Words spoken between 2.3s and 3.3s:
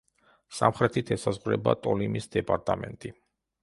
დეპარტამენტი.